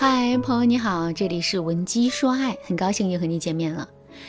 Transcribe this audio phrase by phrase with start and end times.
[0.00, 3.88] 嗨，朋友你好，这里是文姬说爱，很高兴又和你见面了。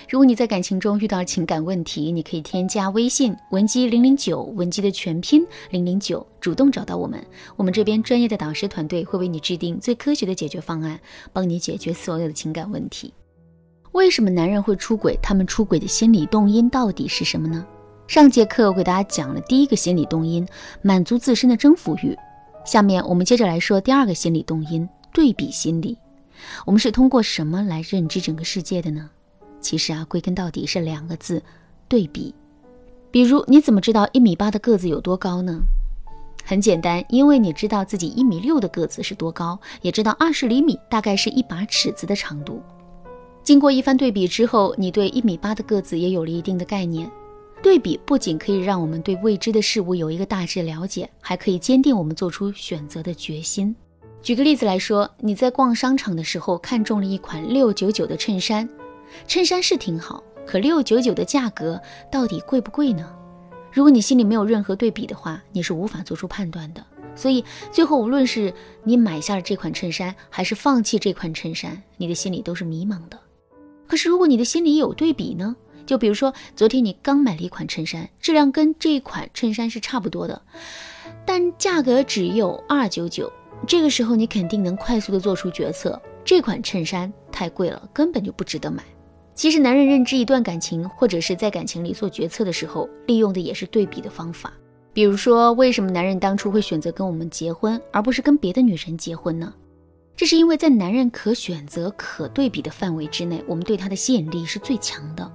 [0.09, 7.23] 如果你在感情中遇到情感问题，你可以添加微信文姬零零九，文姬的全拼零零九，主动找到我们，
[7.55, 10.99] 我们这边专业的导师团队会为你制定最科学的解决方案，
[11.31, 13.13] 帮你解决所有的情感问题。
[13.91, 15.15] 为什么男人会出轨？
[15.21, 17.63] 他们出轨的心理动因到底是什么呢？
[18.07, 20.47] 上节课我给大家讲了第一个心理动因，
[20.81, 22.17] 满足自身的征服欲。
[22.65, 25.97] 下面我们接着来说第二个心理动因，对比心理。
[26.65, 29.09] 我们是通过什么来认知整个世界的呢？
[29.59, 31.43] 其实啊，归根到底是两个字：
[31.87, 32.33] 对比。
[33.11, 35.59] 比如，你怎么知道一米八的个子有多高呢？
[36.45, 42.61] 很简单，因为你知道自己一米六的个子是多高，也知道二十厘米大概是一把尺子的长度。
[43.43, 47.11] 经过一番对比之后，你对一米八的个子也有了一定的概念。
[47.61, 53.75] 对比不仅可以让我们对未知的事物有一个大致了解，还可以坚定我们做出选择的决心。
[54.21, 58.67] 举个例子来说，你在逛商场的时候看中了一款六九九的衬衫。
[59.27, 63.15] 衬衫是挺好，可六九九的价格到底贵不贵呢？
[63.71, 66.85] 如果你心里没有任何对比的话，你是无法做出判断的。
[67.15, 73.19] 所以最后，无论是你买下了这款衬衫，还是放弃这款衬衫，你的心里都是迷茫的。
[73.87, 75.55] 可是如果你的心里有对比呢？
[75.85, 80.39] 就比如说，昨天你刚买了一款衬衫，质量跟这款衬衫是差不多的，
[81.25, 83.31] 但价格只有二九九。
[83.67, 88.83] 这个时候，你肯定能快速的做出决策：这款衬衫太贵了，根本就不值得买。
[89.35, 94.51] 其实，男人认知一段感情，或者是在感情里做决策的时候，利用的也是对比的方法。
[94.91, 99.53] 比如说，为什么男人当初会选择跟我们结婚，而不是跟别的女人结婚呢？
[100.15, 105.31] 这是因为在男人可选择、可对比的范围之内，我们对他的吸引力是最强的。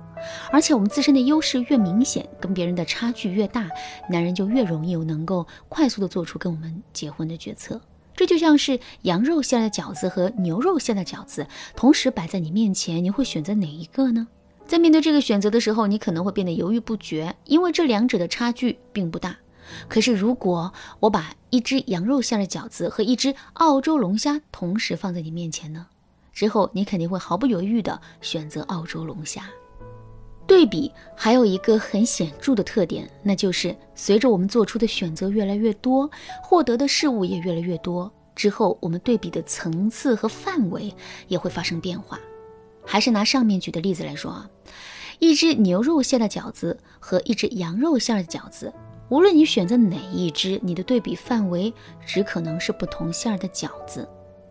[0.51, 3.69] 而且，我们自身的优势越明显，跟别人的差距越大，
[4.11, 7.81] 男人就越容易能够快速的做出跟我们结婚的决策。
[8.17, 14.29] 这就像是羊肉馅的饺子和牛肉馅的饺子同时摆在你面前，你会选择哪一个呢？
[14.67, 19.37] 在面对这个选择的时候，你可能会变得犹豫不决，因为这两者的差距并不大。
[19.89, 25.87] 可是，如果我把一只羊肉馅的饺子和一只澳洲龙虾同时放在你面前呢？
[26.33, 29.49] 之后你肯定会毫不犹豫地选择澳洲龙虾。
[30.55, 36.09] 对比还有一个很显著的特点，那就是随着我们做出的选择越来越多，
[36.41, 40.95] 获得的事物也越来越多，之后我们对比的层次和范围
[41.27, 42.21] 也会发生变化。
[42.87, 44.49] 还是拿上面举的例子来说啊，
[45.19, 48.73] 一只牛肉馅的饺子和一只羊肉馅的饺子，
[49.09, 51.75] 无论你选择哪一只，你的对比范围
[52.07, 54.09] 只可能是不同馅的饺子。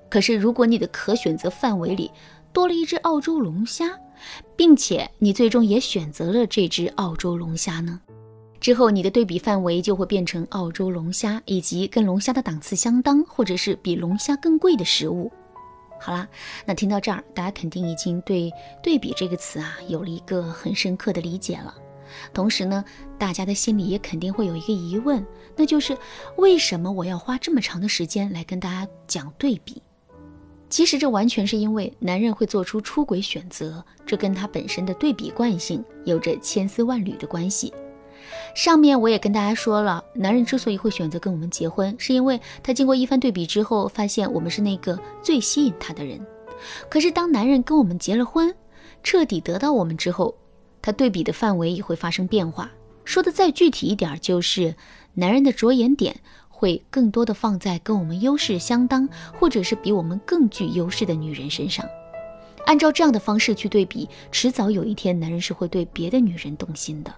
[0.09, 2.11] 可是如果你的可选择范围里
[2.53, 3.99] 多了一只澳洲龙虾，
[4.55, 7.99] 并且你最终也选择了这只澳洲龙虾呢？
[8.61, 15.29] 之后你的对比范围就会变成澳洲龙虾以及跟龙虾的档次相当，或者是比龙虾更贵的食物。
[15.99, 16.27] 好啦，
[16.65, 18.51] 那听到这儿，大家肯定已经对
[18.83, 21.73] “对比”这个词啊有了一个很深刻的理解了。
[22.33, 22.85] 同时呢，
[23.17, 25.25] 大家的心里也肯定会有一个疑问，
[25.55, 25.97] 那就是
[26.37, 29.81] 为什么我要花这么长的时间来跟大家讲对比？
[30.73, 37.71] 其实这完全是因为男人会做出出轨选择，这跟他本身的对比惯性有着千丝万缕的关系。
[38.55, 46.19] 上面我也跟大家说了，男人之所以会选择跟我们结婚，是因为他经过一番对比之后，发现我们是那个最吸引他的人。
[46.89, 48.51] 可是当男人跟我们结了婚，
[49.03, 50.35] 彻底得到我们之后，
[50.81, 52.71] 他对比的范围也会发生变化。
[53.05, 54.73] 说的再具体一点，就是
[55.13, 56.15] 男人的着眼点。
[56.63, 59.05] 会更多的放在跟我们优势相当，
[59.37, 61.85] 或者是比我们更具优势的女人身上。
[62.65, 67.13] 按照这样的方式去对比，迟早有一天，男人是会对别的女人动心的。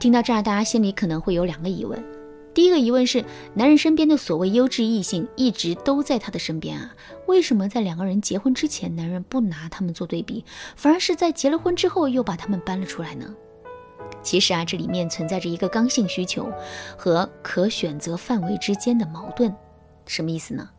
[0.00, 2.02] 听到这儿，大家心里可能会有两个疑问：
[2.54, 3.22] 第一个疑问是，
[3.52, 6.94] 男人身边的所谓优质异性一直都在他的身边啊，
[7.26, 10.42] 为什么在两个人结婚之前，男人不拿他们做对比，
[10.74, 13.26] 反而是在结了婚之后又把他们搬了出来呢？
[14.24, 16.50] 其实啊，这里面存在着一个刚性需求
[16.96, 19.54] 和可选择范围之间的矛盾，
[20.06, 20.70] 什么意思呢？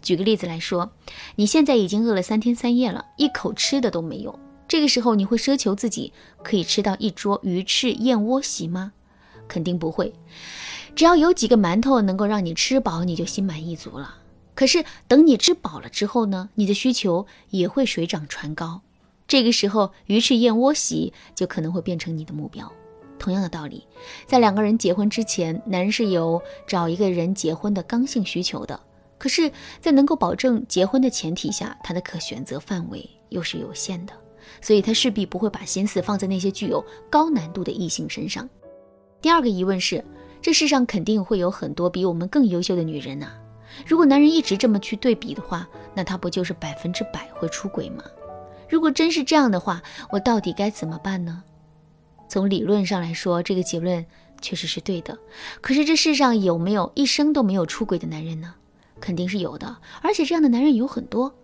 [0.00, 0.92] 举个例子来说，
[1.34, 4.38] 你现在已经饿了三天三夜了，一口吃的都没有，
[4.68, 6.12] 这个时候你会奢求自己
[6.44, 8.92] 可以吃到一桌鱼翅燕窝席吗？
[9.48, 10.14] 肯定不会。
[10.94, 14.14] 只要有几个馒头能够让你吃饱，你就心满意足了。
[14.54, 18.82] 可是等你吃饱了之后呢，你的需求也会水涨船高。
[19.28, 22.72] 这个时候，鱼翅燕窝席就可能会变成你的目标。
[23.18, 23.86] 同样的道理，
[24.26, 28.80] 在两个人结婚之前，男人是有找一个人结婚的刚性需求的。
[29.18, 29.52] 可是，
[29.82, 34.14] 在能够保证结婚的前提下，他的可选择范围又是有限的，
[34.62, 38.48] 所以他势必不会把心思放在那些具有高难度的异性身上。
[39.20, 40.02] 第二个疑问是：
[40.40, 43.32] 这世上肯定会有很多比我们更优秀的女人呐，
[43.84, 48.02] 如果男人一直这么去对比的话，那他不就是百分之百会出轨吗？
[48.68, 51.42] 如果真是这样的话，我到底该怎么办呢？
[52.28, 54.04] 从理论上来说，这个结论
[54.40, 55.16] 确实是对的。
[55.60, 58.54] 可是这世上有没有一生都没有出轨的男人呢？
[59.00, 61.34] 肯定是有的，而且这样的男人有很多。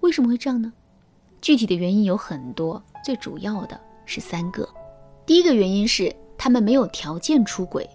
[0.00, 0.72] 为什么会这样呢？
[1.40, 4.66] 具体的原因有很多，最主要的是三个。
[5.26, 7.88] 第一个原因是他们没有条件出轨。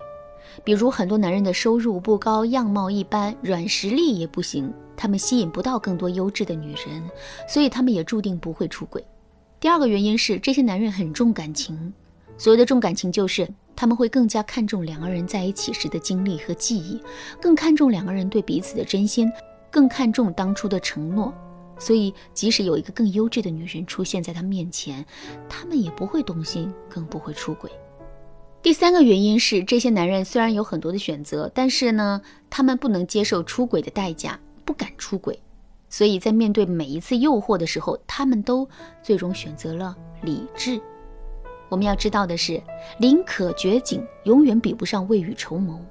[0.64, 7.10] 比如很多男人的收入不高，样貌一般，软实力也不行，他们吸引不到更多优质的女人，
[7.48, 9.02] 所以他们也注定不会出轨。
[9.58, 11.94] 第二个原因是这些男人很重感情，
[12.38, 17.02] 所谓的重感情就是他们会更加看重两个人在一起时的经历和记忆，
[17.40, 19.32] 更看重两个人对彼此的真心，
[19.72, 21.34] 更看重当初的承诺，
[21.78, 25.06] 所以即使有一个更优质的女人出现在他面前，
[25.48, 27.72] 他们也不会动心，更不会出轨。
[28.62, 34.38] 第三个原因是，这些男人虽然有很多的选择，但是呢，他们不能接受出轨的代价，
[34.70, 35.42] 不敢出轨，
[35.90, 38.70] 所以在面对每一次诱惑的时候，他们都
[39.02, 40.80] 最终选择了理智。
[41.70, 42.62] 我们要知道的是，
[43.00, 45.84] 宁可绝景，永远比不上未雨绸缪。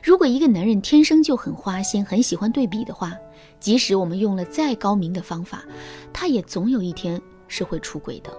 [0.00, 3.16] 如果一个男人天生就很花心，很喜欢对比的话，
[3.58, 5.64] 即使我们用了再高明的方法，
[6.12, 8.30] 他也总有一天是会出轨的。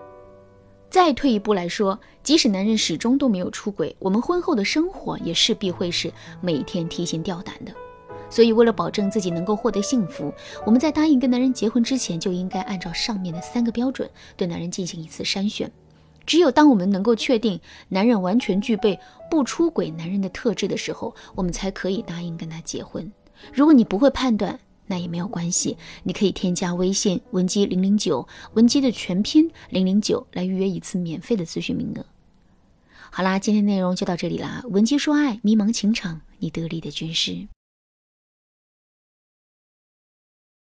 [0.89, 6.09] 再退一步来说，即使男人始终都没有出轨，我们婚后的生活也势必会是
[6.39, 7.73] 每天提心吊胆的。
[8.31, 10.33] 所以，为了保证自己能够获得幸福，
[10.65, 15.69] 我们在答应跟男人结婚之前，就应该按照上面的三个标准对男人进行一次筛选。
[16.25, 18.97] 只有当我们能够确定男人完全具备
[19.29, 23.11] 不出轨男人的特质的时候，我们才可以答应跟他结婚。
[23.51, 32.05] 如果你不会判断，那也没有关系，你可以添加微信文姬零零九，文姬的全拼零零九来预约一次免费的咨询名额。
[33.09, 37.47] 好啦，今天内容就到这里啦，文姬说爱，迷茫情场，你得力的军师。